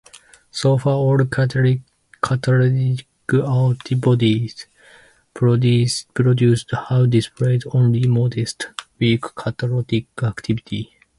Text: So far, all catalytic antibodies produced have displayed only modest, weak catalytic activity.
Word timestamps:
So 0.49 0.79
far, 0.79 0.93
all 0.93 1.23
catalytic 1.25 1.81
antibodies 3.37 4.65
produced 5.31 6.71
have 6.89 7.11
displayed 7.11 7.61
only 7.71 8.07
modest, 8.07 8.65
weak 8.97 9.21
catalytic 9.37 10.05
activity. 10.23 10.97